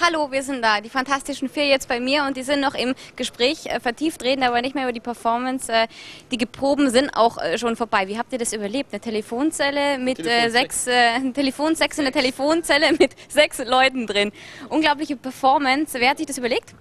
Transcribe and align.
Hallo, 0.00 0.30
wir 0.30 0.44
sind 0.44 0.62
da. 0.62 0.80
Die 0.80 0.90
Fantastischen 0.90 1.48
Vier 1.48 1.66
jetzt 1.66 1.88
bei 1.88 1.98
mir 1.98 2.22
und 2.22 2.36
die 2.36 2.44
sind 2.44 2.60
noch 2.60 2.74
im 2.74 2.94
Gespräch. 3.16 3.66
Äh, 3.66 3.80
vertieft 3.80 4.22
reden 4.22 4.44
aber 4.44 4.62
nicht 4.62 4.76
mehr 4.76 4.84
über 4.84 4.92
die 4.92 5.00
Performance. 5.00 5.72
Äh, 5.72 5.88
die 6.30 6.46
Proben 6.46 6.90
sind 6.90 7.10
auch 7.16 7.36
äh, 7.38 7.58
schon 7.58 7.74
vorbei. 7.74 8.06
Wie 8.06 8.16
habt 8.16 8.32
ihr 8.32 8.38
das 8.38 8.52
überlebt? 8.52 8.92
Eine 8.92 9.00
Telefonzelle 9.00 9.98
mit 9.98 10.24
äh, 10.24 10.50
sechs, 10.50 10.86
äh, 10.86 11.32
Telefonsex 11.32 11.98
in 11.98 12.04
der 12.04 12.12
Telefonzelle 12.12 12.92
mit 12.92 13.16
sechs 13.28 13.58
Leuten 13.58 14.06
drin. 14.06 14.30
Unglaubliche 14.68 15.16
Performance. 15.16 15.98
Wer 15.98 16.10
hat 16.10 16.18
sich 16.18 16.26
das 16.26 16.38
überlegt? 16.38 16.74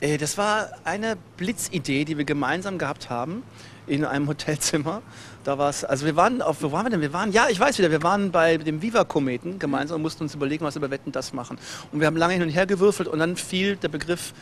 Äh, 0.00 0.18
Das 0.18 0.38
war 0.38 0.68
eine 0.84 1.16
Blitzidee, 1.36 2.04
die 2.04 2.18
wir 2.18 2.24
gemeinsam 2.24 2.78
gehabt 2.78 3.10
haben 3.10 3.42
in 3.86 4.04
einem 4.04 4.28
Hotelzimmer. 4.28 5.02
Da 5.44 5.58
war 5.58 5.68
es, 5.68 5.84
also 5.84 6.06
wir 6.06 6.16
waren 6.16 6.40
auf, 6.40 6.62
wo 6.62 6.72
waren 6.72 6.86
wir 6.86 6.90
denn? 6.90 7.00
Wir 7.02 7.12
waren, 7.12 7.32
ja, 7.32 7.48
ich 7.50 7.60
weiß 7.60 7.78
wieder, 7.78 7.90
wir 7.90 8.02
waren 8.02 8.30
bei 8.32 8.56
dem 8.56 8.80
Viva-Kometen 8.80 9.58
gemeinsam 9.58 9.96
und 9.96 10.02
mussten 10.02 10.22
uns 10.22 10.34
überlegen, 10.34 10.64
was 10.64 10.74
wir 10.74 10.80
bei 10.80 10.90
Wetten 10.90 11.12
das 11.12 11.32
machen. 11.34 11.58
Und 11.92 12.00
wir 12.00 12.06
haben 12.06 12.16
lange 12.16 12.32
hin 12.34 12.42
und 12.42 12.48
her 12.48 12.66
gewürfelt 12.66 13.08
und 13.08 13.18
dann 13.18 13.36
fiel 13.36 13.76
der 13.76 13.88
Begriff, 13.88 14.32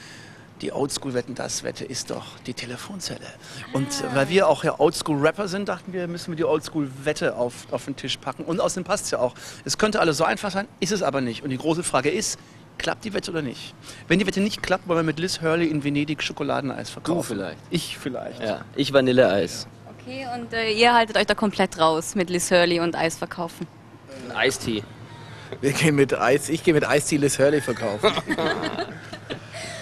die 0.60 0.70
Oldschool-Wetten 0.72 1.34
das 1.34 1.64
Wette 1.64 1.84
ist 1.84 2.10
doch 2.12 2.38
die 2.46 2.54
Telefonzelle. 2.54 3.26
Und 3.72 3.88
Ah. 3.88 4.14
weil 4.14 4.28
wir 4.28 4.46
auch 4.46 4.62
ja 4.62 4.78
Oldschool-Rapper 4.78 5.48
sind, 5.48 5.68
dachten 5.68 5.92
wir, 5.92 6.06
müssen 6.06 6.28
wir 6.30 6.36
die 6.36 6.44
Oldschool-Wette 6.44 7.34
auf, 7.34 7.66
auf 7.72 7.86
den 7.86 7.96
Tisch 7.96 8.16
packen. 8.18 8.44
Und 8.44 8.60
außerdem 8.60 8.84
passt 8.84 9.06
es 9.06 9.10
ja 9.10 9.18
auch. 9.18 9.34
Es 9.64 9.76
könnte 9.76 9.98
alles 9.98 10.18
so 10.18 10.24
einfach 10.24 10.52
sein, 10.52 10.68
ist 10.78 10.92
es 10.92 11.02
aber 11.02 11.20
nicht. 11.20 11.42
Und 11.42 11.50
die 11.50 11.58
große 11.58 11.82
Frage 11.82 12.10
ist, 12.10 12.38
klappt 12.78 13.04
die 13.04 13.14
Wette 13.14 13.30
oder 13.30 13.42
nicht? 13.42 13.74
Wenn 14.08 14.18
die 14.18 14.26
Wette 14.26 14.40
nicht 14.40 14.62
klappt, 14.62 14.88
wollen 14.88 14.98
wir 15.00 15.02
mit 15.04 15.18
Liz 15.18 15.40
Hurley 15.40 15.66
in 15.68 15.84
Venedig 15.84 16.22
Schokoladeneis 16.22 16.90
verkaufen. 16.90 17.36
vielleicht. 17.36 17.58
Ich 17.70 17.96
vielleicht. 17.98 18.42
Ja, 18.42 18.62
ich 18.76 18.92
Vanilleeis. 18.92 19.66
Okay, 20.00 20.26
und 20.34 20.52
äh, 20.52 20.70
ihr 20.72 20.92
haltet 20.94 21.16
euch 21.16 21.26
da 21.26 21.34
komplett 21.34 21.78
raus 21.78 22.14
mit 22.14 22.28
Liz 22.30 22.50
Hurley 22.50 22.80
und 22.80 22.96
Eis 22.96 23.16
verkaufen. 23.16 23.66
Ein 24.30 24.36
Eistee. 24.36 24.82
Wir 25.60 25.72
gehen 25.72 25.94
mit 25.94 26.18
Eis, 26.18 26.48
ich 26.48 26.64
gehe 26.64 26.74
mit 26.74 26.86
Eistee 26.88 27.18
Liz 27.18 27.38
Hurley 27.38 27.60
verkaufen. 27.60 28.10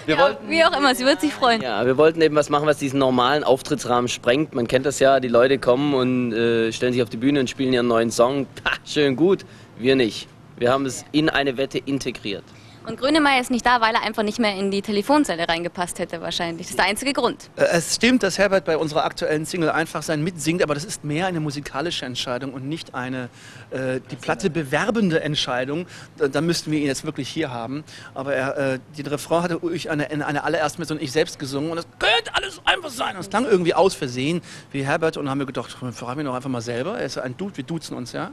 Wir 0.07 0.17
Ja, 0.17 0.23
wollten, 0.23 0.49
wie 0.49 0.65
auch 0.65 0.77
immer, 0.77 0.95
sie 0.95 1.05
wird 1.05 1.21
sich 1.21 1.33
freuen. 1.33 1.61
ja, 1.61 1.85
wir 1.85 1.97
wollten 1.99 2.21
eben 2.23 2.35
was 2.35 2.49
machen, 2.49 2.67
was 2.67 2.79
diesen 2.79 2.99
normalen 2.99 3.45
Auftrittsrahmen 3.45 4.09
sprengt. 4.09 4.55
Man 4.55 4.67
kennt 4.67 4.87
das 4.87 4.99
ja, 4.99 5.21
die 5.21 5.29
Leute 5.29 5.59
kommen 5.59 5.95
und 5.95 6.33
äh, 6.33 6.73
stellen 6.73 6.95
sich 6.95 7.03
auf 7.03 7.11
die 7.11 7.19
Bühne 7.19 7.39
und 7.41 7.51
spielen 7.51 7.73
ihren 7.73 7.87
neuen 7.87 8.11
Song. 8.11 8.47
Ha, 8.65 8.73
schön 8.85 9.15
gut. 9.15 9.45
Wir 9.79 9.97
nicht. 9.97 10.27
Wir 10.57 10.73
haben 10.73 10.87
es 10.87 11.05
in 11.13 11.29
eine 11.29 11.57
Wette 11.59 11.79
integriert. 11.79 12.45
Und 12.87 12.99
Grönemeyer 12.99 13.41
ist 13.41 13.51
nicht 13.51 13.67
da, 13.67 13.81
weil 13.81 13.95
er 13.95 14.03
einfach 14.03 14.23
nicht 14.23 14.39
mehr 14.39 14.57
in 14.57 14.71
die 14.71 14.81
Telefonzelle 14.81 15.47
reingepasst 15.47 15.99
hätte 15.99 16.21
wahrscheinlich. 16.23 16.67
Das 16.67 16.71
ist 16.71 16.79
der 16.79 16.87
einzige 16.87 17.13
Grund. 17.13 17.51
Äh, 17.57 17.65
Es 17.73 17.95
stimmt, 17.97 18.23
dass 18.23 18.39
Herbert 18.39 18.65
bei 18.65 18.77
unserer 18.77 19.05
aktuellen 19.05 19.45
Single 19.45 19.71
einfach 19.71 20.03
sein 20.03 20.25
mitsingt, 20.25 20.63
aber 20.63 20.75
das 20.75 20.85
ist 20.85 21.05
mehr 21.05 21.27
eine 21.27 21.41
musikalische 21.41 22.07
Entscheidung 22.07 22.55
und 22.55 22.67
nicht 22.67 22.95
eine 22.95 23.29
äh, 23.71 24.01
die 24.11 24.17
Platte 24.17 24.49
bewerbende 24.51 25.21
Entscheidung. 25.21 25.87
Da, 26.17 26.29
da 26.29 26.41
müssten 26.41 26.71
wir 26.73 26.79
ihn 26.79 26.87
jetzt 26.87 27.05
wirklich 27.05 27.29
hier 27.29 27.51
haben. 27.51 27.85
Aber 28.15 28.35
er, 28.35 28.57
äh, 28.57 28.79
den 28.97 29.07
Refrain 29.07 29.43
hatte 29.43 29.61
ich 29.73 29.91
eine, 29.91 30.07
in 30.07 30.23
einer 30.23 30.45
allerersten 30.45 30.79
Version 30.79 30.99
ich 31.01 31.13
selbst 31.13 31.39
gesungen 31.39 31.71
und 31.71 31.77
das 31.77 31.87
könnte 31.99 32.35
alles 32.35 32.61
einfach 32.65 32.91
sein. 32.91 33.15
Und 33.15 33.21
es 33.21 33.31
klang 33.31 33.45
irgendwie 33.45 33.75
aus 33.75 33.95
Versehen 33.95 34.41
wie 34.73 34.85
Herbert 34.87 35.19
und 35.19 35.29
haben 35.29 35.39
wir 35.39 35.47
gedacht, 35.47 35.71
fragen 35.71 36.17
wir 36.17 36.25
ihn 36.25 36.27
doch 36.27 36.35
einfach 36.35 36.51
mal 36.51 36.63
selber. 36.63 36.99
Er 36.99 37.07
ist 37.07 37.19
ein 37.19 37.37
Dude, 37.37 37.57
wir 37.59 37.65
duzen 37.65 37.95
uns 37.97 38.13
ja. 38.13 38.31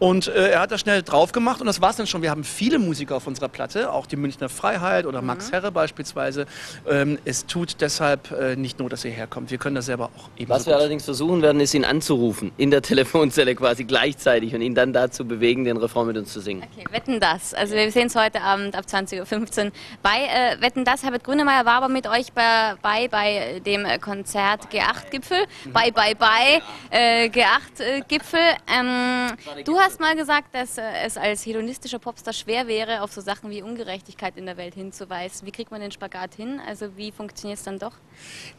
Und 0.00 0.28
äh, 0.28 0.52
er 0.52 0.60
hat 0.60 0.70
das 0.70 0.80
schnell 0.80 1.02
drauf 1.02 1.32
gemacht 1.32 1.60
und 1.60 1.66
das 1.66 1.82
war's 1.82 1.96
dann 1.96 2.06
schon. 2.06 2.22
Wir 2.22 2.30
haben 2.30 2.42
viele 2.42 2.78
Musiker 2.78 3.16
auf 3.16 3.26
unserer 3.26 3.48
Platte, 3.48 3.92
auch 3.92 4.06
die 4.06 4.16
Münchner 4.16 4.48
Freiheit 4.48 5.04
oder 5.04 5.20
Max 5.20 5.52
Herre 5.52 5.70
beispielsweise. 5.70 6.46
Ähm, 6.88 7.18
es 7.26 7.44
tut 7.44 7.76
deshalb 7.80 8.30
äh, 8.30 8.56
nicht 8.56 8.78
nur, 8.78 8.88
dass 8.88 9.04
ihr 9.04 9.10
herkommt. 9.10 9.50
Wir 9.50 9.58
können 9.58 9.74
das 9.74 9.84
selber 9.84 10.06
auch 10.16 10.30
eben 10.38 10.48
Was 10.48 10.66
wir 10.66 10.74
allerdings 10.74 11.04
versuchen 11.04 11.42
werden, 11.42 11.60
ist 11.60 11.74
ihn 11.74 11.84
anzurufen. 11.84 12.50
In 12.56 12.70
der 12.70 12.80
Telefonzelle 12.90 13.54
quasi 13.54 13.84
gleichzeitig 13.84 14.54
und 14.54 14.62
ihn 14.62 14.74
dann 14.74 14.94
dazu 14.94 15.26
bewegen, 15.26 15.64
den 15.64 15.76
Refrain 15.76 16.06
mit 16.06 16.16
uns 16.16 16.32
zu 16.32 16.40
singen. 16.40 16.62
Okay, 16.62 16.86
Wetten 16.90 17.20
das. 17.20 17.52
Also 17.52 17.74
wir 17.74 17.92
sehen 17.92 18.06
es 18.06 18.16
heute 18.16 18.40
Abend 18.40 18.76
ab 18.76 18.86
20.15 18.90 19.66
Uhr 19.66 19.72
bei 20.02 20.16
äh, 20.16 20.62
Wetten 20.62 20.86
das. 20.86 21.02
Herbert 21.02 21.24
Grönemeyer 21.24 21.66
war 21.66 21.74
aber 21.74 21.88
mit 21.88 22.06
euch 22.06 22.32
bei, 22.32 22.74
bei, 22.80 23.06
bei 23.08 23.60
dem 23.66 23.84
äh, 23.84 23.98
Konzert 23.98 24.72
G8-Gipfel. 24.72 25.44
Bei, 25.74 25.90
bei, 25.90 26.14
bei 26.14 26.62
äh, 26.88 27.28
G8-Gipfel. 27.28 28.40
Ähm, 28.66 29.36
du 29.66 29.78
hast 29.78 29.89
mal 29.98 30.14
gesagt, 30.14 30.54
dass 30.54 30.78
äh, 30.78 30.82
es 31.04 31.16
als 31.16 31.44
hedonistischer 31.44 31.98
Popstar 31.98 32.32
schwer 32.32 32.66
wäre, 32.68 33.02
auf 33.02 33.12
so 33.12 33.20
Sachen 33.20 33.50
wie 33.50 33.62
Ungerechtigkeit 33.62 34.36
in 34.36 34.46
der 34.46 34.56
Welt 34.56 34.74
hinzuweisen. 34.74 35.46
Wie 35.46 35.52
kriegt 35.52 35.70
man 35.70 35.80
den 35.80 35.90
Spagat 35.90 36.34
hin? 36.34 36.60
Also 36.66 36.96
wie 36.96 37.10
funktioniert 37.10 37.58
es 37.58 37.64
dann 37.64 37.78
doch? 37.78 37.94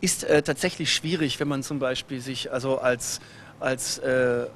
ist 0.01 0.23
äh, 0.23 0.41
tatsächlich 0.41 0.93
schwierig, 0.93 1.39
wenn 1.39 1.47
man 1.47 1.63
zum 1.63 1.79
Beispiel 1.79 2.21
sich 2.21 2.51
also 2.51 2.79
als, 2.79 3.19
als 3.59 3.99
äh, 3.99 4.47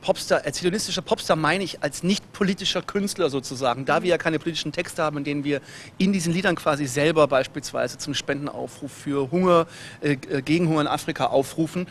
Popstar, 0.00 0.42
als 0.44 0.60
hedonistischer 0.60 1.02
Popstar 1.02 1.36
meine 1.36 1.64
ich 1.64 1.82
als 1.82 2.02
nicht 2.02 2.32
politischer 2.32 2.80
Künstler 2.82 3.28
sozusagen, 3.28 3.84
da 3.86 4.02
wir 4.02 4.10
ja 4.10 4.18
keine 4.18 4.38
politischen 4.38 4.70
Texte 4.70 5.02
haben, 5.02 5.18
in 5.18 5.24
denen 5.24 5.44
wir 5.44 5.60
in 5.98 6.12
diesen 6.12 6.32
Liedern 6.32 6.54
quasi 6.54 6.86
selber 6.86 7.26
beispielsweise 7.26 7.98
zum 7.98 8.14
Spendenaufruf 8.14 8.92
für 8.92 9.30
Hunger, 9.30 9.66
äh, 10.00 10.12
äh, 10.12 10.42
gegen 10.42 10.68
Hunger 10.68 10.82
in 10.82 10.86
Afrika 10.86 11.26
aufrufen. 11.26 11.88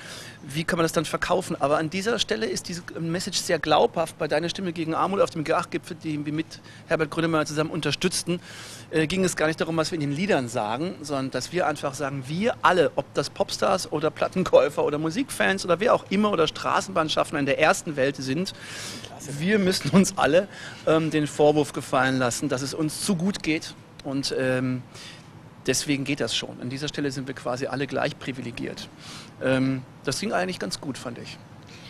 Wie 0.47 0.63
kann 0.63 0.77
man 0.77 0.83
das 0.83 0.91
dann 0.91 1.05
verkaufen? 1.05 1.55
Aber 1.59 1.77
an 1.77 1.89
dieser 1.89 2.19
Stelle 2.19 2.45
ist 2.45 2.69
diese 2.69 2.83
Message 2.99 3.39
sehr 3.39 3.57
glaubhaft. 3.57 4.17
Bei 4.17 4.27
Deine 4.27 4.49
Stimme 4.49 4.73
gegen 4.73 4.93
Armut 4.93 5.19
auf 5.21 5.31
dem 5.31 5.43
G8-Gipfel, 5.43 5.97
den 6.03 6.25
wir 6.25 6.33
mit 6.33 6.45
Herbert 6.87 7.09
Grönemeyer 7.09 7.45
zusammen 7.45 7.71
unterstützten, 7.71 8.39
äh, 8.91 9.07
ging 9.07 9.23
es 9.23 9.35
gar 9.35 9.47
nicht 9.47 9.59
darum, 9.59 9.75
was 9.77 9.91
wir 9.91 9.95
in 9.95 10.01
den 10.01 10.11
Liedern 10.11 10.47
sagen, 10.47 10.95
sondern 11.01 11.31
dass 11.31 11.51
wir 11.51 11.65
einfach 11.65 11.95
sagen, 11.95 12.25
wir 12.27 12.55
alle, 12.61 12.91
ob 12.95 13.11
das 13.15 13.29
Popstars 13.29 13.91
oder 13.91 14.11
Plattenkäufer 14.11 14.83
oder 14.83 14.99
Musikfans 14.99 15.65
oder 15.65 15.79
wer 15.79 15.95
auch 15.95 16.05
immer 16.09 16.31
oder 16.31 16.47
Straßenbahnschaffner 16.47 17.39
in 17.39 17.45
der 17.45 17.59
ersten 17.59 17.95
Welt 17.95 18.17
sind, 18.17 18.53
wir 19.39 19.57
müssen 19.57 19.89
uns 19.89 20.17
alle 20.17 20.47
ähm, 20.85 21.09
den 21.09 21.25
Vorwurf 21.25 21.73
gefallen 21.73 22.19
lassen, 22.19 22.49
dass 22.49 22.61
es 22.61 22.73
uns 22.73 23.03
zu 23.03 23.15
gut 23.15 23.41
geht 23.41 23.73
und 24.03 24.35
ähm, 24.37 24.83
deswegen 25.67 26.03
geht 26.03 26.19
das 26.19 26.35
schon. 26.35 26.59
An 26.61 26.69
dieser 26.69 26.87
Stelle 26.87 27.11
sind 27.11 27.27
wir 27.27 27.35
quasi 27.35 27.67
alle 27.67 27.87
gleich 27.87 28.17
privilegiert. 28.17 28.89
Ähm, 29.41 29.81
das 30.03 30.19
ging 30.19 30.33
eigentlich 30.33 30.59
ganz 30.59 30.79
gut, 30.79 30.97
fand 30.97 31.17
ich. 31.17 31.37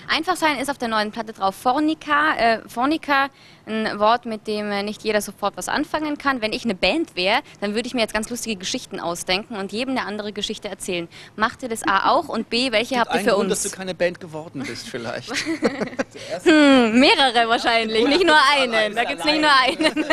Einfach 0.07 0.35
sein 0.35 0.59
ist 0.59 0.69
auf 0.69 0.77
der 0.77 0.87
neuen 0.87 1.11
Platte 1.11 1.33
drauf. 1.33 1.55
Fornica, 1.55 2.35
äh, 2.37 2.69
Fornica, 2.69 3.29
ein 3.65 3.97
Wort, 3.97 4.25
mit 4.25 4.45
dem 4.47 4.71
äh, 4.71 4.83
nicht 4.83 5.03
jeder 5.03 5.21
sofort 5.21 5.57
was 5.57 5.67
anfangen 5.67 6.17
kann. 6.17 6.41
Wenn 6.41 6.53
ich 6.53 6.63
eine 6.63 6.75
Band 6.75 7.15
wäre, 7.15 7.39
dann 7.59 7.73
würde 7.73 7.87
ich 7.87 7.93
mir 7.93 8.01
jetzt 8.01 8.13
ganz 8.13 8.29
lustige 8.29 8.55
Geschichten 8.55 8.99
ausdenken 8.99 9.55
und 9.55 9.71
jedem 9.71 9.97
eine 9.97 10.05
andere 10.05 10.31
Geschichte 10.31 10.67
erzählen. 10.67 11.07
Macht 11.35 11.63
ihr 11.63 11.69
das 11.69 11.83
A 11.83 12.11
auch 12.11 12.29
und 12.29 12.49
B, 12.49 12.71
welche 12.71 12.99
habt 12.99 13.13
ihr 13.13 13.21
für 13.21 13.31
Grund, 13.31 13.49
dass 13.49 13.65
uns? 13.65 13.71
du 13.71 13.77
keine 13.77 13.95
Band 13.95 14.19
geworden 14.19 14.63
bist, 14.65 14.87
vielleicht. 14.87 15.31
Hm, 16.43 16.99
mehrere 16.99 17.47
wahrscheinlich, 17.49 18.07
nicht 18.07 18.25
nur 18.25 18.37
einen. 18.57 18.95
Da 18.95 19.03
gibt 19.03 19.19
es 19.19 19.25
nicht 19.25 19.41
nur 19.41 19.51
einen. 19.51 20.05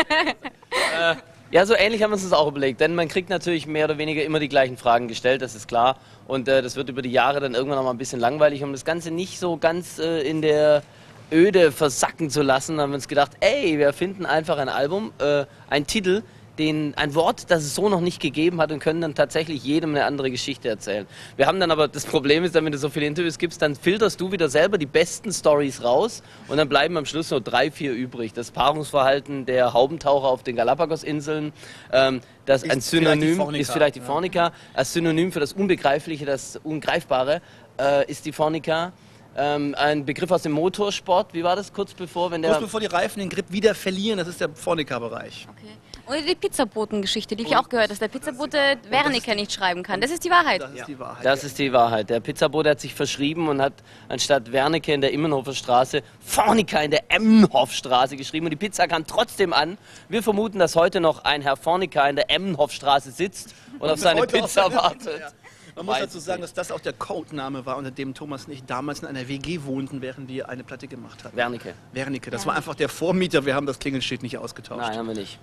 Ja, 1.52 1.66
so 1.66 1.74
ähnlich 1.74 2.02
haben 2.02 2.12
wir 2.12 2.14
uns 2.14 2.22
das 2.22 2.32
auch 2.32 2.48
überlegt, 2.48 2.80
denn 2.80 2.94
man 2.94 3.08
kriegt 3.08 3.28
natürlich 3.28 3.66
mehr 3.66 3.84
oder 3.84 3.98
weniger 3.98 4.24
immer 4.24 4.40
die 4.40 4.48
gleichen 4.48 4.78
Fragen 4.78 5.06
gestellt, 5.06 5.42
das 5.42 5.54
ist 5.54 5.68
klar. 5.68 5.98
Und 6.26 6.48
äh, 6.48 6.62
das 6.62 6.76
wird 6.76 6.88
über 6.88 7.02
die 7.02 7.10
Jahre 7.12 7.40
dann 7.40 7.54
irgendwann 7.54 7.78
auch 7.78 7.84
mal 7.84 7.90
ein 7.90 7.98
bisschen 7.98 8.20
langweilig, 8.20 8.64
um 8.64 8.72
das 8.72 8.86
Ganze 8.86 9.10
nicht 9.10 9.38
so 9.38 9.58
ganz 9.58 9.98
äh, 9.98 10.22
in 10.22 10.40
der 10.40 10.82
Öde 11.30 11.70
versacken 11.70 12.30
zu 12.30 12.40
lassen, 12.40 12.80
haben 12.80 12.92
wir 12.92 12.94
uns 12.94 13.06
gedacht, 13.06 13.32
ey, 13.40 13.78
wir 13.78 13.92
finden 13.92 14.24
einfach 14.24 14.56
ein 14.56 14.70
Album, 14.70 15.12
äh, 15.18 15.44
einen 15.68 15.86
Titel, 15.86 16.22
den, 16.62 16.94
ein 16.96 17.14
Wort, 17.16 17.50
das 17.50 17.64
es 17.64 17.74
so 17.74 17.88
noch 17.88 18.00
nicht 18.00 18.20
gegeben 18.20 18.60
hat 18.60 18.70
und 18.70 18.78
können 18.78 19.00
dann 19.00 19.14
tatsächlich 19.16 19.64
jedem 19.64 19.90
eine 19.90 20.04
andere 20.04 20.30
Geschichte 20.30 20.68
erzählen. 20.68 21.06
Wir 21.36 21.48
haben 21.48 21.58
dann 21.58 21.72
aber, 21.72 21.88
das 21.88 22.06
Problem 22.06 22.44
ist 22.44 22.54
dann, 22.54 22.64
wenn 22.64 22.70
du 22.70 22.78
so 22.78 22.88
viele 22.88 23.06
Interviews 23.06 23.36
gibst, 23.36 23.60
dann 23.62 23.74
filterst 23.74 24.20
du 24.20 24.30
wieder 24.30 24.48
selber 24.48 24.78
die 24.78 24.86
besten 24.86 25.32
Stories 25.32 25.82
raus 25.82 26.22
und 26.46 26.58
dann 26.58 26.68
bleiben 26.68 26.96
am 26.96 27.04
Schluss 27.04 27.30
nur 27.32 27.40
drei, 27.40 27.72
vier 27.72 27.92
übrig. 27.92 28.32
Das 28.32 28.52
Paarungsverhalten 28.52 29.44
der 29.44 29.72
Haubentaucher 29.72 30.28
auf 30.28 30.44
den 30.44 30.54
Galapagos-Inseln, 30.54 31.52
ähm, 31.92 32.20
das 32.46 32.62
Ist 32.62 32.70
ein 32.70 32.80
vielleicht 32.80 32.90
Synonym 32.90 33.36
Fornica, 33.36 33.60
ist 33.60 33.72
vielleicht 33.72 33.94
die 33.96 34.00
ja. 34.00 34.04
Fornica, 34.04 34.52
als 34.74 34.92
Synonym 34.92 35.32
für 35.32 35.40
das 35.40 35.52
Unbegreifliche, 35.52 36.24
das 36.24 36.60
Ungreifbare 36.62 37.42
äh, 37.80 38.08
ist 38.08 38.24
die 38.24 38.32
Fornica. 38.32 38.92
Ähm, 39.34 39.74
ein 39.78 40.04
Begriff 40.04 40.30
aus 40.30 40.42
dem 40.42 40.52
Motorsport, 40.52 41.32
wie 41.32 41.42
war 41.42 41.56
das 41.56 41.72
kurz 41.72 41.94
bevor, 41.94 42.30
wenn 42.30 42.42
der... 42.42 42.50
Kurz 42.52 42.64
bevor 42.64 42.80
die 42.80 42.86
Reifen 42.86 43.20
den 43.20 43.30
Grip 43.30 43.46
wieder 43.50 43.74
verlieren, 43.74 44.18
das 44.18 44.28
ist 44.28 44.40
der 44.40 44.50
Fornica-Bereich. 44.50 45.48
Okay. 45.50 45.72
Oder 46.12 46.20
die 46.22 46.34
Pizzaboten-Geschichte, 46.34 47.36
die 47.36 47.44
ich 47.44 47.56
auch 47.56 47.70
gehört, 47.70 47.90
dass 47.90 47.98
der 47.98 48.08
Pizzabote 48.08 48.58
Wernicke 48.90 49.34
nicht 49.34 49.50
schreiben 49.50 49.82
kann. 49.82 50.00
Das 50.02 50.10
ist 50.10 50.24
die 50.24 50.30
Wahrheit. 50.30 50.60
Das 50.60 50.72
ist 50.74 50.86
die 50.88 50.98
Wahrheit. 50.98 51.24
Das 51.24 51.44
ist 51.44 51.58
die 51.58 51.72
Wahrheit. 51.72 52.10
Der 52.10 52.20
Pizzabote 52.20 52.68
hat 52.70 52.80
sich 52.80 52.94
verschrieben 52.94 53.48
und 53.48 53.62
hat 53.62 53.72
anstatt 54.10 54.52
Wernicke 54.52 54.92
in 54.92 55.00
der 55.00 55.12
Immenhofer 55.12 55.54
Straße 55.54 56.02
Fornica 56.20 56.80
in 56.82 56.90
der 56.90 57.10
Emmenhofstraße 57.10 58.16
geschrieben 58.16 58.46
und 58.46 58.50
die 58.50 58.56
Pizza 58.56 58.86
kam 58.88 59.06
trotzdem 59.06 59.54
an. 59.54 59.78
Wir 60.10 60.22
vermuten, 60.22 60.58
dass 60.58 60.76
heute 60.76 61.00
noch 61.00 61.24
ein 61.24 61.40
Herr 61.40 61.56
Fornica 61.56 62.06
in 62.06 62.16
der 62.16 62.30
Emmenhofstraße 62.30 63.10
sitzt 63.10 63.54
und 63.78 63.88
auf 63.88 63.98
seine 64.00 64.26
Pizza 64.26 64.66
auch- 64.66 64.74
wartet. 64.74 65.18
Ja. 65.18 65.28
Man 65.74 65.86
muss 65.86 65.98
dazu 66.00 66.18
sagen, 66.18 66.42
dass 66.42 66.52
das 66.52 66.70
auch 66.70 66.80
der 66.80 66.92
Codename 66.92 67.64
war, 67.64 67.78
unter 67.78 67.90
dem 67.90 68.12
Thomas 68.12 68.44
und 68.44 68.52
ich 68.52 68.62
damals 68.64 69.00
in 69.00 69.06
einer 69.06 69.26
WG 69.26 69.60
wohnten, 69.64 70.02
während 70.02 70.28
wir 70.28 70.50
eine 70.50 70.64
Platte 70.64 70.86
gemacht 70.86 71.24
hatten. 71.24 71.34
Wernicke. 71.34 71.72
Wernicke. 71.92 72.30
Das 72.30 72.44
war 72.44 72.54
einfach 72.54 72.74
der 72.74 72.90
Vormieter, 72.90 73.46
wir 73.46 73.54
haben 73.54 73.64
das 73.64 73.78
Klingelschild 73.78 74.22
nicht 74.22 74.36
ausgetauscht. 74.36 74.82
Nein, 74.82 74.98
haben 74.98 75.08
wir 75.08 75.14
nicht. 75.14 75.38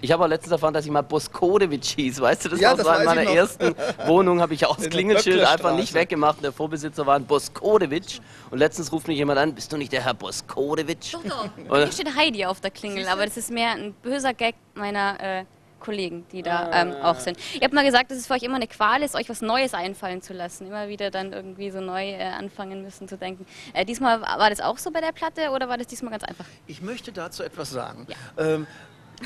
Ich 0.00 0.12
habe 0.12 0.24
auch 0.24 0.28
letztens 0.28 0.52
erfahren, 0.52 0.74
dass 0.74 0.84
ich 0.84 0.90
mal 0.90 1.02
Boskodevic 1.02 1.84
hieß. 1.84 2.20
Weißt 2.20 2.44
du, 2.44 2.48
das 2.50 2.60
Ja, 2.60 2.70
war 2.70 2.76
das 2.76 2.86
so 2.86 2.92
in 3.00 3.04
meiner 3.04 3.30
ersten 3.30 3.74
Wohnung, 4.06 4.40
habe 4.40 4.54
ich 4.54 4.64
auch 4.66 4.76
das 4.78 4.88
Klingelschild 4.90 5.44
einfach 5.44 5.74
nicht 5.74 5.92
weggemacht. 5.94 6.42
Der 6.42 6.52
Vorbesitzer 6.52 7.04
war 7.06 7.16
ein 7.16 7.26
Boskodevic. 7.26 8.20
Und 8.50 8.58
letztens 8.58 8.92
ruft 8.92 9.08
mich 9.08 9.16
jemand 9.18 9.38
an, 9.38 9.54
bist 9.54 9.72
du 9.72 9.76
nicht 9.76 9.92
der 9.92 10.04
Herr 10.04 10.14
Boskodevic? 10.14 11.12
Doch, 11.12 11.24
doch. 11.24 11.48
Oder? 11.68 11.84
Hier 11.84 11.92
steht 11.92 12.14
Heidi 12.16 12.44
auf 12.46 12.60
der 12.60 12.70
Klingel, 12.70 13.08
aber 13.08 13.24
das 13.24 13.36
ist 13.36 13.50
mehr 13.50 13.72
ein 13.72 13.92
böser 13.94 14.34
Gag 14.34 14.54
meiner 14.74 15.20
äh, 15.20 15.44
Kollegen, 15.80 16.26
die 16.32 16.42
da 16.42 16.70
ähm, 16.72 16.92
Ah. 17.02 17.10
auch 17.12 17.20
sind. 17.20 17.38
Ihr 17.54 17.60
habt 17.62 17.72
mal 17.72 17.84
gesagt, 17.84 18.10
dass 18.10 18.18
es 18.18 18.26
für 18.26 18.34
euch 18.34 18.42
immer 18.42 18.56
eine 18.56 18.66
Qual 18.66 19.02
ist, 19.02 19.14
euch 19.14 19.28
was 19.28 19.42
Neues 19.42 19.74
einfallen 19.74 20.22
zu 20.22 20.32
lassen. 20.32 20.66
Immer 20.66 20.88
wieder 20.88 21.10
dann 21.10 21.32
irgendwie 21.32 21.70
so 21.70 21.80
neu 21.80 22.10
äh, 22.10 22.22
anfangen 22.22 22.82
müssen 22.82 23.06
zu 23.08 23.16
denken. 23.16 23.46
Äh, 23.74 23.84
diesmal 23.84 24.20
war 24.20 24.50
das 24.50 24.60
auch 24.60 24.78
so 24.78 24.90
bei 24.90 25.00
der 25.00 25.12
Platte 25.12 25.50
oder 25.50 25.68
war 25.68 25.76
das 25.78 25.86
diesmal 25.86 26.10
ganz 26.12 26.24
einfach? 26.24 26.44
Ich 26.66 26.82
möchte 26.82 27.12
dazu 27.12 27.42
etwas 27.44 27.70
sagen. 27.70 28.06
Ähm, 28.36 28.66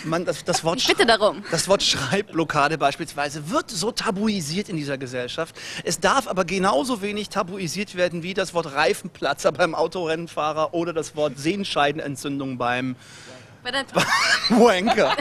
man, 0.05 0.25
das, 0.25 0.45
das, 0.45 0.65
Wort 0.65 0.87
bitte 0.87 1.07
darum. 1.07 1.45
das 1.51 1.69
Wort 1.69 1.83
Schreibblockade 1.83 2.79
beispielsweise 2.79 3.51
wird 3.51 3.71
so 3.71 3.91
tabuisiert 3.91 4.69
in 4.69 4.77
dieser 4.77 4.99
Gesellschaft. 4.99 5.55
Es 5.85 6.01
darf 6.01 6.29
aber 6.29 6.45
genauso 6.45 7.03
wenig 7.03 7.29
tabuisiert 7.29 7.95
werden 7.95 8.23
wie 8.23 8.35
das 8.35 8.55
Wort 8.55 8.75
Reifenplatzer 8.75 9.53
beim 9.53 9.75
Autorennenfahrer 9.75 10.75
oder 10.75 10.93
das 10.93 11.17
Wort 11.17 11.39
Sehenscheidenentzündung 11.39 12.59
beim 12.59 12.97
Wanker. 14.51 15.17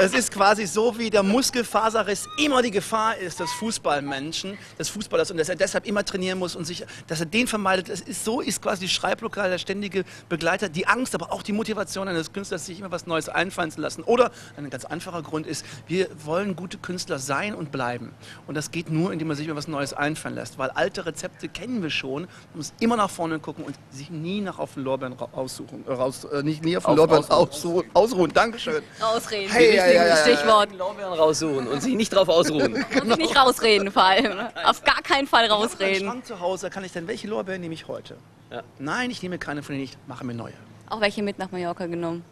Es 0.00 0.14
ist 0.14 0.32
quasi 0.32 0.66
so, 0.66 0.96
wie 0.98 1.10
der 1.10 1.22
Muskelfaserriss 1.22 2.26
immer 2.38 2.62
die 2.62 2.70
Gefahr 2.70 3.16
ist 3.18 3.38
des 3.40 3.50
Fußballmenschen, 3.52 4.56
des 4.78 4.88
Fußballers 4.88 5.30
und 5.30 5.36
dass 5.36 5.48
er 5.50 5.56
deshalb 5.56 5.86
immer 5.86 6.04
trainieren 6.04 6.38
muss 6.38 6.56
und 6.56 6.64
sich, 6.64 6.84
dass 7.06 7.20
er 7.20 7.26
den 7.26 7.46
vermeidet. 7.46 7.88
Es 7.90 8.00
ist, 8.00 8.24
so 8.24 8.40
ist 8.40 8.62
quasi 8.62 8.82
die 8.86 8.88
Schreibblockade 8.88 9.50
der 9.50 9.58
ständige 9.58 10.04
Begleiter, 10.28 10.68
die 10.70 10.86
Angst, 10.86 11.14
aber 11.14 11.32
auch 11.32 11.42
die 11.42 11.52
Motivation 11.52 12.08
eines 12.08 12.32
Künstlers, 12.32 12.64
sich 12.66 12.78
immer 12.78 12.90
was 12.90 13.06
Neues 13.06 13.28
einfallen 13.28 13.70
zu 13.70 13.80
lassen. 13.80 14.02
Oder 14.04 14.30
ein 14.56 14.70
ganz 14.70 14.84
einfacher 14.86 15.22
Grund 15.22 15.46
ist, 15.46 15.64
wir 15.86 16.08
wollen 16.24 16.56
gute 16.56 16.78
Künstler 16.78 17.18
sein 17.18 17.54
und 17.54 17.72
bleiben. 17.72 18.14
Und 18.46 18.54
das 18.56 18.70
geht 18.70 18.90
nur, 18.90 19.12
indem 19.12 19.28
man 19.28 19.36
sich 19.36 19.46
immer 19.46 19.56
was 19.56 19.68
Neues 19.68 19.92
einfallen 19.92 20.34
lässt, 20.36 20.56
weil 20.58 20.70
alte 20.70 21.04
Rezepte 21.04 21.48
kennen 21.48 21.82
wir 21.82 21.90
schon. 21.90 22.22
Man 22.22 22.28
muss 22.54 22.72
immer 22.80 22.96
nach 22.96 23.10
vorne 23.10 23.38
gucken 23.38 23.64
und 23.64 23.74
sich 23.90 24.10
nie 24.10 24.40
nach 24.40 24.58
auf 24.58 24.74
den 24.74 24.84
Lorbeeren 24.84 25.12
ra- 25.12 25.28
aussuchen, 25.32 25.84
äh, 25.86 25.92
raus, 25.92 26.24
äh, 26.24 26.42
nicht 26.42 26.64
nie 26.64 26.76
auf 26.76 26.84
den 26.84 26.96
Lorbeeren 26.96 27.24
ausruhen. 27.30 27.81
Ausruhen. 27.94 28.12
ausruhen. 28.12 28.32
Dankeschön. 28.32 28.82
Rausreden. 29.00 29.50
Hey, 29.50 29.76
ja, 29.76 29.86
ja, 29.86 30.06
ja. 30.06 30.16
Stichwort. 30.16 30.72
Lorbeeren 30.76 31.12
raussuchen 31.12 31.66
und 31.68 31.82
sich 31.82 31.94
nicht 31.94 32.12
drauf 32.14 32.28
ausruhen. 32.28 32.74
Und 33.02 33.08
sich 33.08 33.16
nicht 33.16 33.36
rausreden 33.36 33.90
vor 33.90 34.04
allem. 34.04 34.38
Auf 34.64 34.82
gar 34.84 35.02
keinen 35.02 35.26
Fall 35.26 35.44
Ich 35.46 35.50
habe 35.50 35.62
rausreden. 35.62 36.08
Schrank 36.08 36.26
zu 36.26 36.40
Hause, 36.40 36.70
kann 36.70 36.84
ich 36.84 36.92
denn, 36.92 37.06
welche 37.08 37.28
Lorbeeren 37.28 37.60
nehme 37.60 37.74
ich 37.74 37.88
heute? 37.88 38.16
Ja. 38.50 38.62
Nein, 38.78 39.10
ich 39.10 39.22
nehme 39.22 39.38
keine 39.38 39.62
von 39.62 39.74
denen, 39.74 39.84
ich 39.84 39.96
mache 40.06 40.24
mir 40.24 40.34
neue. 40.34 40.52
Auch 40.88 41.00
welche 41.00 41.22
mit 41.22 41.38
nach 41.38 41.50
Mallorca 41.50 41.86
genommen. 41.86 42.24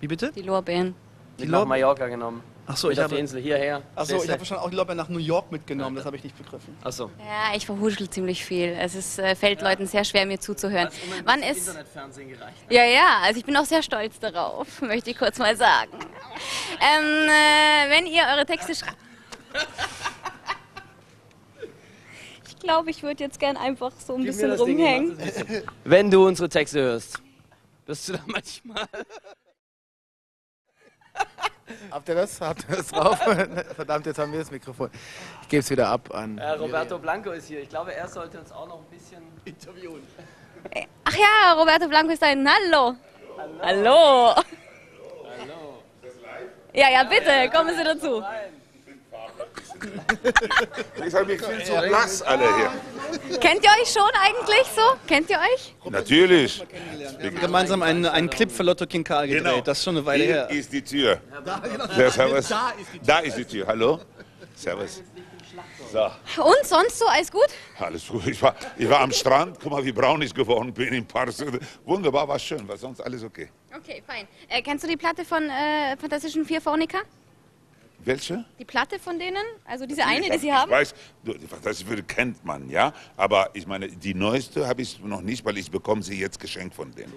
Wie 0.00 0.06
bitte? 0.06 0.32
Die 0.32 0.42
Lorbeeren. 0.42 0.94
Mit 1.38 1.48
nach 1.50 1.64
Mallorca 1.64 2.06
genommen. 2.06 2.42
Ach 2.70 2.76
so, 2.76 2.88
Mit 2.88 2.98
ich 2.98 3.02
auf 3.02 3.08
die 3.08 3.14
habe, 3.14 3.20
Insel 3.20 3.40
hierher. 3.40 3.82
ach 3.96 4.04
so, 4.04 4.14
Stehst 4.14 4.26
ich 4.26 4.30
habe 4.30 4.44
schon 4.44 4.58
auch 4.58 4.68
die 4.68 4.76
Lorbeeren 4.76 4.98
nach 4.98 5.08
New 5.08 5.18
York 5.18 5.50
mitgenommen, 5.50 5.96
das 5.96 6.04
habe 6.04 6.16
ich 6.16 6.24
nicht 6.24 6.36
begriffen. 6.36 6.76
Ach 6.84 6.92
so. 6.92 7.10
Ja, 7.18 7.56
ich 7.56 7.64
verhuschel 7.64 8.10
ziemlich 8.10 8.44
viel. 8.44 8.76
Es 8.78 8.94
ist, 8.94 9.18
äh, 9.18 9.34
fällt 9.34 9.62
Leuten 9.62 9.86
sehr 9.86 10.04
schwer, 10.04 10.26
mir 10.26 10.38
zuzuhören. 10.38 10.90
Wann 11.24 11.42
ist... 11.42 11.66
Internetfernsehen 11.68 12.28
gereicht? 12.28 12.58
Ja, 12.68 12.84
ja, 12.84 13.20
also 13.22 13.40
ich 13.40 13.46
bin 13.46 13.56
auch 13.56 13.64
sehr 13.64 13.82
stolz 13.82 14.18
darauf, 14.20 14.80
möchte 14.82 15.10
ich 15.10 15.16
kurz 15.18 15.38
mal 15.38 15.56
sagen. 15.56 15.92
Ähm, 15.92 17.04
äh, 17.28 17.90
wenn 17.90 18.06
ihr 18.06 18.22
eure 18.34 18.44
Texte 18.44 18.74
schreibt. 18.74 18.96
Ich 22.60 22.62
glaube, 22.64 22.90
ich 22.90 23.04
würde 23.04 23.22
jetzt 23.22 23.38
gern 23.38 23.56
einfach 23.56 23.92
so 24.04 24.16
ein 24.16 24.24
bisschen 24.24 24.50
rumhängen. 24.52 25.16
Wenn 25.84 26.10
du 26.10 26.26
unsere 26.26 26.48
Texte 26.48 26.80
hörst, 26.80 27.22
wirst 27.86 28.08
du 28.08 28.14
da 28.14 28.18
manchmal. 28.26 28.84
Habt 31.90 32.08
ihr 32.08 32.14
das? 32.14 32.40
Habt 32.40 32.64
ihr 32.68 32.76
das 32.76 32.88
drauf? 32.88 33.18
Verdammt, 33.76 34.06
jetzt 34.06 34.18
haben 34.18 34.32
wir 34.32 34.38
das 34.40 34.50
Mikrofon. 34.50 34.90
Ich 35.42 35.48
gebe 35.48 35.60
es 35.60 35.70
wieder 35.70 35.88
ab 35.88 36.14
an. 36.14 36.38
Äh, 36.38 36.50
Roberto 36.50 36.98
Blanco 36.98 37.30
ist 37.30 37.48
hier. 37.48 37.60
Ich 37.60 37.68
glaube, 37.68 37.94
er 37.94 38.08
sollte 38.08 38.38
uns 38.38 38.52
auch 38.52 38.66
noch 38.68 38.78
ein 38.78 38.86
bisschen. 38.90 39.22
Interviewen. 39.44 40.06
Ach 41.04 41.14
ja, 41.16 41.52
Roberto 41.52 41.88
Blanco 41.88 42.12
ist 42.12 42.22
da. 42.22 42.26
Hallo. 42.26 42.96
Hallo. 43.62 44.34
Hallo. 44.34 45.82
Ja, 46.72 46.90
ja, 46.90 47.04
bitte, 47.04 47.50
kommen 47.50 47.74
Sie 47.76 47.84
dazu. 47.84 48.22
Ich 51.06 51.14
habe 51.14 51.24
mich 51.26 51.40
viel 51.42 51.64
zu 51.64 51.72
blass 51.72 52.22
alle 52.22 52.56
hier. 52.56 52.70
Kennt 53.40 53.64
ihr 53.64 53.70
euch 53.82 53.88
schon 53.92 54.10
eigentlich 54.22 54.66
so? 54.74 54.82
Kennt 55.06 55.30
ihr 55.30 55.38
euch? 55.38 55.74
Natürlich. 55.90 56.62
Gemeinsam 57.40 57.82
einen, 57.82 58.06
einen 58.06 58.28
Clip 58.30 58.50
für 58.50 58.62
Lotto 58.62 58.86
King 58.86 59.04
Karl 59.04 59.26
gedreht, 59.28 59.44
Genau. 59.44 59.60
das 59.60 59.78
ist 59.78 59.84
schon 59.84 59.96
eine 59.96 60.04
Weile 60.06 60.24
Hier 60.24 60.34
her. 60.34 60.50
ist 60.50 60.72
die 60.72 60.82
Tür. 60.82 61.20
Ja, 61.96 62.10
servus. 62.10 62.52
Da 63.04 63.18
ist 63.20 63.36
die 63.38 63.44
Tür. 63.44 63.66
Hallo? 63.66 64.00
Servus. 64.54 65.02
So, 65.92 66.04
Und 66.42 66.64
sonst 66.64 66.98
so, 66.98 67.06
alles 67.06 67.32
gut? 67.32 67.46
alles 67.78 68.06
gut. 68.06 68.26
Ich 68.26 68.40
war, 68.42 68.54
ich 68.76 68.88
war 68.88 69.00
am 69.00 69.10
Strand. 69.10 69.58
Guck 69.60 69.72
mal, 69.72 69.84
wie 69.84 69.92
braun 69.92 70.20
ich 70.22 70.34
geworden 70.34 70.72
bin 70.72 70.92
im 70.92 71.06
Park. 71.06 71.30
Wunderbar, 71.84 72.28
war 72.28 72.38
schön. 72.38 72.66
War 72.68 72.76
sonst 72.76 73.00
alles 73.00 73.24
okay. 73.24 73.48
Okay, 73.74 74.02
fein. 74.06 74.28
Äh, 74.48 74.60
kennst 74.62 74.84
du 74.84 74.88
die 74.88 74.96
Platte 74.96 75.24
von 75.24 75.44
äh, 75.48 75.96
Fantastischen 75.96 76.44
Vier 76.44 76.60
Phonica? 76.60 76.98
Welche? 78.08 78.42
Die 78.58 78.64
Platte 78.64 78.98
von 78.98 79.18
denen? 79.18 79.44
Also 79.66 79.84
diese 79.84 80.02
eine, 80.02 80.24
Ich 80.24 80.32
die 80.32 80.38
sie 80.38 80.52
haben? 80.52 80.70
Ich 80.70 80.78
weiß, 80.78 80.94
das 81.62 81.84
kennt 82.06 82.42
man, 82.42 82.70
ja. 82.70 82.94
Aber 83.18 83.50
ich 83.52 83.66
meine, 83.66 83.86
die 83.88 84.14
neueste 84.14 84.66
habe 84.66 84.80
ich 84.80 84.98
noch 85.00 85.20
nicht, 85.20 85.44
weil 85.44 85.58
ich 85.58 85.70
bekomme 85.70 86.02
sie 86.02 86.18
jetzt 86.18 86.40
geschenkt 86.40 86.74
von 86.74 86.90
denen. 86.94 87.12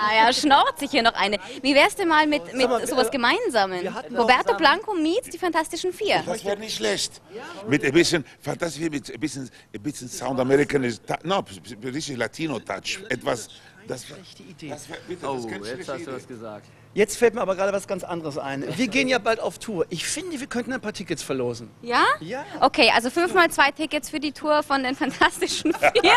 Ah 0.00 0.14
ja, 0.14 0.32
schnort 0.32 0.78
sich 0.78 0.92
hier 0.92 1.02
noch 1.02 1.14
eine. 1.14 1.38
Wie 1.62 1.74
wär's 1.74 1.96
denn 1.96 2.06
mal 2.06 2.28
mit, 2.28 2.54
mit 2.54 2.68
mal, 2.68 2.86
sowas 2.86 3.08
äh, 3.08 3.10
Gemeinsamen? 3.10 3.88
Roberto 4.16 4.56
Blanco 4.56 4.94
meets 4.94 5.30
die 5.30 5.38
Fantastischen 5.38 5.92
Vier. 5.92 6.22
Das 6.24 6.44
wäre 6.44 6.58
nicht 6.58 6.76
schlecht. 6.76 7.20
Mit 7.68 7.84
ein 7.84 7.92
bisschen, 7.92 8.24
fantastisch, 8.40 8.88
mit 8.88 9.12
ein 9.12 9.18
bisschen, 9.18 9.50
ein 9.74 9.82
bisschen 9.82 10.08
Sound 10.08 10.38
Americanisch, 10.38 10.98
no, 11.24 11.42
richtig 11.82 12.16
Latino-Touch. 12.18 13.00
Etwas, 13.08 13.48
das 13.88 14.08
wäre, 14.08 14.20
Schlechte 14.20 14.42
Idee. 14.44 14.68
das 14.68 14.88
wär, 14.88 14.98
bitte, 15.08 15.28
Oh, 15.28 15.34
das 15.34 15.46
keine 15.48 15.66
jetzt 15.66 15.88
hast 15.88 16.06
du 16.06 16.12
was 16.12 16.28
gesagt. 16.28 16.66
Jetzt 16.94 17.16
fällt 17.18 17.34
mir 17.34 17.40
aber 17.40 17.56
gerade 17.56 17.72
was 17.72 17.88
ganz 17.88 18.04
anderes 18.04 18.38
ein. 18.38 18.64
Wir 18.76 18.86
gehen 18.86 19.08
ja 19.08 19.18
bald 19.18 19.40
auf 19.40 19.58
Tour. 19.58 19.84
Ich 19.90 20.06
finde, 20.06 20.38
wir 20.38 20.46
könnten 20.46 20.72
ein 20.72 20.80
paar 20.80 20.92
Tickets 20.92 21.24
verlosen. 21.24 21.68
Ja? 21.82 22.04
Ja. 22.20 22.44
Okay, 22.60 22.90
also 22.94 23.10
fünfmal 23.10 23.50
zwei 23.50 23.72
Tickets 23.72 24.10
für 24.10 24.20
die 24.20 24.30
Tour 24.30 24.62
von 24.62 24.82
den 24.84 24.94
Fantastischen 24.94 25.72
Vier. 25.74 26.12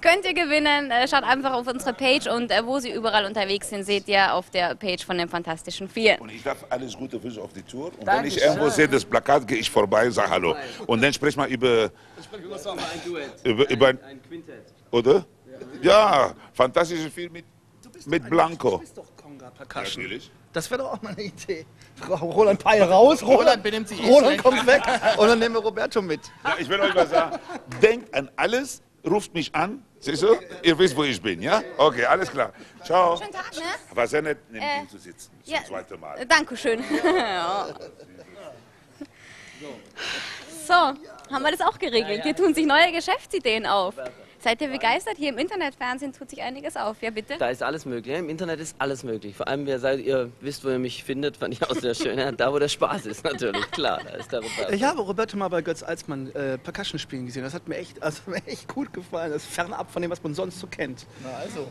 Könnt 0.00 0.24
ihr 0.24 0.32
gewinnen. 0.32 0.90
Äh, 0.90 1.06
Schaut 1.08 1.24
einfach 1.24 1.52
auf 1.52 1.66
unsere 1.66 1.92
Page 1.92 2.26
und 2.26 2.50
äh, 2.50 2.64
wo 2.64 2.78
sie 2.78 2.90
überall 2.90 3.26
unterwegs 3.26 3.68
sind, 3.68 3.84
seht 3.84 4.08
ihr 4.08 4.32
auf 4.32 4.48
der 4.50 4.74
Page 4.76 5.04
von 5.04 5.18
den 5.18 5.28
Fantastischen 5.28 5.88
Vier. 5.90 6.18
Und 6.20 6.30
ich 6.32 6.42
darf 6.42 6.64
alles 6.70 6.96
Gute 6.96 7.20
für 7.20 7.30
Sie 7.30 7.40
auf 7.40 7.52
die 7.52 7.62
Tour. 7.62 7.92
Und 7.98 8.06
wenn 8.06 8.24
ich 8.24 8.40
irgendwo 8.40 8.70
sehe, 8.70 8.88
das 8.88 9.04
Plakat, 9.04 9.46
gehe 9.46 9.58
ich 9.58 9.70
vorbei 9.70 10.06
und 10.06 10.12
sage 10.12 10.30
Hallo. 10.30 10.56
Und 10.86 11.02
dann 11.02 11.12
sprechen 11.12 11.40
wir 11.42 11.48
über, 11.48 11.90
über, 13.44 13.70
über 13.70 13.86
ein, 13.88 14.02
Ein 14.04 14.22
Quintett. 14.26 14.64
oder? 14.90 15.26
Ja, 15.82 16.32
fantastische 16.54 17.10
Film 17.10 17.32
mit, 17.32 17.44
mit 18.06 18.28
Blanco. 18.28 18.70
Du 18.72 18.78
bist 18.78 18.98
doch 18.98 19.16
Conga 19.16 19.50
Percussion. 19.50 20.02
Natürlich. 20.04 20.30
Das 20.52 20.70
wäre 20.70 20.82
doch 20.82 20.92
auch 20.92 21.02
mal 21.02 21.10
eine 21.12 21.22
Idee. 21.22 21.64
Roland 22.10 22.62
Peil 22.62 22.82
raus, 22.82 23.22
Roland, 23.22 23.62
benimmt 23.62 23.88
sich 23.88 24.02
eh 24.02 24.08
Roland 24.08 24.42
kommt 24.42 24.66
weg 24.66 24.82
und 25.16 25.26
dann 25.26 25.38
nehmen 25.38 25.54
wir 25.54 25.62
Roberto 25.62 26.02
mit. 26.02 26.20
Ja, 26.44 26.56
ich 26.58 26.68
will 26.68 26.80
euch 26.80 26.94
was 26.94 27.10
sagen. 27.10 27.38
Denkt 27.80 28.12
an 28.14 28.30
alles, 28.36 28.82
ruft 29.08 29.32
mich 29.34 29.54
an. 29.54 29.82
Siehst 29.98 30.22
du? 30.22 30.36
Ihr 30.62 30.78
wisst, 30.78 30.96
wo 30.96 31.04
ich 31.04 31.22
bin, 31.22 31.40
ja? 31.40 31.62
Okay, 31.78 32.04
alles 32.04 32.30
klar. 32.30 32.52
Ciao. 32.84 33.16
Schönen 33.16 33.30
Tag, 33.32 33.52
ne? 33.54 33.62
War 33.94 34.06
sehr 34.06 34.20
nett, 34.20 34.38
neben 34.50 34.64
Äh, 34.64 34.80
ihm 34.80 34.88
zu 34.88 34.98
sitzen. 34.98 35.30
Zum 35.44 35.54
ja. 35.54 35.64
zweiten 35.64 36.00
Mal. 36.00 36.18
Äh, 36.18 36.26
Dankeschön. 36.26 36.82
Ja. 37.04 37.68
so, 40.66 40.72
haben 40.74 41.42
wir 41.44 41.52
das 41.52 41.60
auch 41.60 41.78
geregelt. 41.78 42.22
Hier 42.24 42.34
tun 42.34 42.52
sich 42.52 42.66
neue 42.66 42.90
Geschäftsideen 42.92 43.64
auf. 43.64 43.94
Seid 44.42 44.60
ihr 44.60 44.68
begeistert? 44.68 45.18
Hier 45.18 45.28
im 45.28 45.38
Internetfernsehen 45.38 46.12
tut 46.12 46.28
sich 46.30 46.42
einiges 46.42 46.76
auf. 46.76 47.00
Ja, 47.00 47.10
bitte? 47.10 47.38
Da 47.38 47.48
ist 47.50 47.62
alles 47.62 47.86
möglich. 47.86 48.18
Im 48.18 48.28
Internet 48.28 48.58
ist 48.58 48.74
alles 48.80 49.04
möglich. 49.04 49.36
Vor 49.36 49.46
allem, 49.46 49.66
wer 49.66 49.78
seid, 49.78 50.00
ihr 50.00 50.32
wisst, 50.40 50.64
wo 50.64 50.70
ihr 50.70 50.80
mich 50.80 51.04
findet, 51.04 51.36
fand 51.36 51.54
ich 51.54 51.62
auch 51.62 51.76
sehr 51.76 51.94
schön. 51.94 52.18
Ja, 52.18 52.32
da, 52.32 52.52
wo 52.52 52.58
der 52.58 52.66
Spaß 52.66 53.06
ist, 53.06 53.22
natürlich. 53.22 53.70
Klar, 53.70 54.00
da 54.02 54.10
ist 54.16 54.32
der 54.32 54.40
Roberto. 54.40 54.72
Ich 54.72 54.82
habe 54.82 55.00
Roberto 55.00 55.36
mal 55.36 55.46
bei 55.46 55.62
Götz 55.62 55.84
Alsmann 55.84 56.32
äh, 56.34 56.58
Percussion 56.58 56.98
spielen 56.98 57.26
gesehen. 57.26 57.44
Das 57.44 57.54
hat 57.54 57.68
mir 57.68 57.76
echt, 57.76 58.02
also 58.02 58.22
mir 58.26 58.44
echt 58.44 58.66
gut 58.66 58.92
gefallen. 58.92 59.30
Das 59.30 59.44
ist 59.44 59.54
fernab 59.54 59.92
von 59.92 60.02
dem, 60.02 60.10
was 60.10 60.20
man 60.24 60.34
sonst 60.34 60.58
so 60.58 60.66
kennt. 60.66 61.06
Na 61.22 61.36
also. 61.36 61.68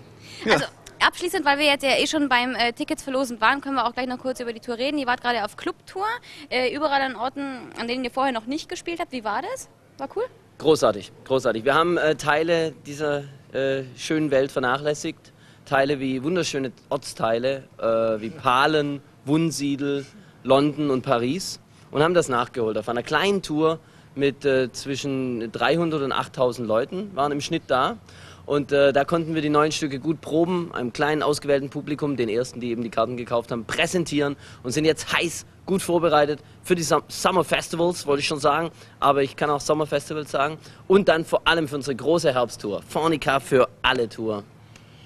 Also 0.50 0.66
abschließend, 1.00 1.44
weil 1.44 1.60
wir 1.60 1.66
jetzt 1.66 1.84
ja 1.84 1.98
eh 1.98 2.08
schon 2.08 2.30
beim 2.30 2.56
äh, 2.56 2.72
Tickets 2.72 3.04
verlosen 3.04 3.42
waren, 3.42 3.60
können 3.60 3.76
wir 3.76 3.86
auch 3.86 3.94
gleich 3.94 4.08
noch 4.08 4.20
kurz 4.20 4.40
über 4.40 4.54
die 4.54 4.62
Tour 4.62 4.78
reden. 4.78 4.98
Ihr 4.98 5.08
wart 5.08 5.20
gerade 5.20 5.44
auf 5.44 5.58
Clubtour, 5.58 6.08
äh, 6.50 6.74
überall 6.74 7.02
an 7.02 7.18
Orten, 7.18 7.74
an 7.78 7.90
denen 7.90 8.06
ihr 8.06 8.12
vorher 8.12 8.32
noch 8.32 8.46
nicht 8.46 8.70
gespielt 8.70 9.02
habt. 9.02 9.12
Wie 9.12 9.26
war 9.26 9.42
das? 9.42 9.68
War 9.98 10.08
cool? 10.16 10.24
Großartig, 10.62 11.12
großartig. 11.26 11.66
Wir 11.66 11.74
haben 11.74 11.98
äh, 11.98 12.14
Teile 12.14 12.74
dieser 12.86 13.24
äh, 13.52 13.82
schönen 13.98 14.30
Welt 14.30 14.52
vernachlässigt. 14.52 15.34
Teile 15.66 16.00
wie 16.00 16.24
wunderschöne 16.24 16.72
Ortsteile, 16.90 17.64
äh, 17.80 18.22
wie 18.22 18.30
Palen, 18.30 19.02
Wunsiedel, 19.26 20.06
London 20.44 20.92
und 20.92 21.02
Paris 21.02 21.60
und 21.90 22.04
haben 22.04 22.14
das 22.14 22.30
nachgeholt 22.30 22.78
auf 22.78 22.90
einer 22.90 23.02
kleinen 23.02 23.42
Tour 23.42 23.80
mit 24.14 24.46
äh, 24.46 24.72
zwischen 24.72 25.52
300 25.52 26.04
und 26.04 26.12
8000 26.12 26.68
Leuten, 26.68 27.10
waren 27.16 27.32
im 27.32 27.42
Schnitt 27.42 27.64
da 27.66 27.98
Und 28.46 28.72
äh, 28.72 28.92
da 28.94 29.06
konnten 29.06 29.36
wir 29.36 29.42
die 29.42 29.50
neuen 29.50 29.72
Stücke 29.72 30.00
gut 30.00 30.22
proben, 30.22 30.74
einem 30.74 30.94
kleinen 30.94 31.24
ausgewählten 31.24 31.70
Publikum, 31.70 32.18
den 32.18 32.30
ersten, 32.30 32.60
die 32.60 32.70
eben 32.72 32.84
die 32.84 32.90
Karten 32.90 33.18
gekauft 33.18 33.52
haben, 33.52 33.66
präsentieren 33.66 34.36
und 34.64 34.72
sind 34.72 34.86
jetzt 34.86 35.14
heiß, 35.14 35.46
gut 35.66 35.82
vorbereitet 35.82 36.42
für 36.64 36.76
die 36.76 36.84
Sum 36.84 37.04
Summer 37.08 37.44
Festivals, 37.44 38.06
wollte 38.06 38.22
ich 38.22 38.28
schon 38.28 38.40
sagen, 38.40 38.72
aber 39.00 39.24
ich 39.24 39.36
kann 39.36 39.50
auch 39.50 39.62
Summer 39.62 39.86
Festivals 39.86 40.32
sagen. 40.32 40.58
Und 40.88 41.08
dann 41.08 41.26
vor 41.26 41.42
allem 41.46 41.68
für 41.68 41.76
unsere 41.76 41.96
große 41.96 42.34
Herbsttour, 42.34 42.82
Fornica 42.88 43.40
für 43.40 43.70
alle 43.82 44.10
Tour. 44.10 44.44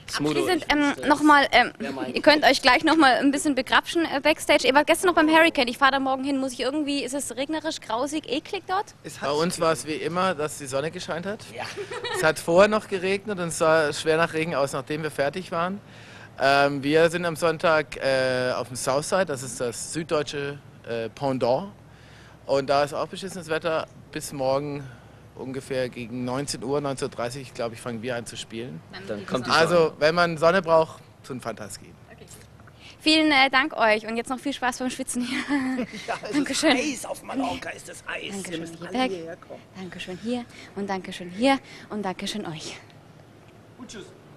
Abschließend 0.07 0.63
ist, 0.63 0.71
ähm, 0.71 0.93
äh, 1.01 1.07
nochmal, 1.07 1.47
ähm, 1.51 1.71
ihr 2.13 2.21
könnt 2.21 2.43
euch 2.45 2.61
gleich 2.61 2.83
nochmal 2.83 3.15
ein 3.15 3.31
bisschen 3.31 3.55
begrapschen 3.55 4.05
äh, 4.05 4.19
Backstage. 4.21 4.67
Ihr 4.67 4.73
wart 4.73 4.87
gestern 4.87 5.07
noch 5.07 5.15
beim 5.15 5.29
Hurricane, 5.29 5.67
ich 5.67 5.77
fahre 5.77 5.93
da 5.93 5.99
morgen 5.99 6.23
hin. 6.23 6.37
Muss 6.37 6.53
ich 6.53 6.61
irgendwie, 6.61 7.03
ist 7.03 7.13
es 7.13 7.35
regnerisch, 7.35 7.81
grausig, 7.81 8.29
eklig 8.29 8.63
dort? 8.67 8.93
Es 9.03 9.17
Bei 9.17 9.31
uns 9.31 9.59
war 9.59 9.73
es 9.73 9.85
wie 9.85 9.93
immer, 9.93 10.35
dass 10.35 10.57
die 10.57 10.67
Sonne 10.67 10.91
gescheint 10.91 11.25
hat. 11.25 11.39
Es 12.15 12.23
hat 12.23 12.39
vorher 12.39 12.69
noch 12.69 12.87
geregnet 12.87 13.39
und 13.39 13.49
es 13.49 13.57
sah 13.57 13.91
schwer 13.91 14.17
nach 14.17 14.33
Regen 14.33 14.55
aus, 14.55 14.71
nachdem 14.73 15.03
wir 15.03 15.11
fertig 15.11 15.51
waren. 15.51 15.81
Ähm, 16.39 16.83
wir 16.83 17.09
sind 17.09 17.25
am 17.25 17.35
Sonntag 17.35 17.97
äh, 17.97 18.51
auf 18.51 18.67
dem 18.67 18.77
Southside, 18.77 19.25
das 19.25 19.43
ist 19.43 19.59
das 19.59 19.93
süddeutsche 19.93 20.59
äh, 20.87 21.09
Pendant. 21.09 21.71
Und 22.45 22.69
da 22.69 22.83
ist 22.83 22.93
auch 22.93 23.07
beschissenes 23.07 23.49
Wetter. 23.49 23.87
Bis 24.11 24.31
morgen 24.31 24.83
ungefähr 25.35 25.89
gegen 25.89 26.25
19 26.25 26.63
Uhr, 26.63 26.79
19.30 26.79 27.39
Uhr, 27.39 27.45
glaube 27.53 27.75
ich, 27.75 27.81
fangen 27.81 28.01
wir 28.01 28.15
an 28.15 28.25
zu 28.25 28.37
spielen. 28.37 28.81
Dann 29.07 29.25
kommt 29.25 29.47
die. 29.47 29.51
Also, 29.51 29.93
wenn 29.99 30.15
man 30.15 30.37
Sonne 30.37 30.61
braucht, 30.61 31.01
zu 31.23 31.33
den 31.33 31.41
Fantaski. 31.41 31.93
Vielen 33.05 33.31
äh, 33.31 33.51
Dank 33.51 33.77
euch 33.77 34.07
und 34.07 34.17
jetzt 34.17 34.31
noch 34.31 34.39
viel 34.39 34.51
Spaß 34.51 34.79
beim 34.79 34.89
Schwitzen 34.89 35.21
hier. 35.21 35.37
Dankeschön. 36.33 36.71
Eis 36.71 37.05
auf 37.05 37.21
Mallorca 37.21 37.69
ist 37.69 37.87
das 37.87 38.03
Eis. 38.07 38.23
Ihr 38.23 38.31
Dankeschön. 38.31 38.59
müsst 38.61 38.77
Hier 38.79 38.89
alle 38.89 39.37
kommen. 39.37 39.61
Dankeschön 39.77 40.19
hier 40.23 40.45
und 40.75 40.89
Dankeschön 40.89 41.29
hier 41.29 41.59
und 41.91 42.03
Dankeschön 42.03 42.47
euch. 42.47 42.79
Und 43.77 43.91
tschüss. 43.91 44.24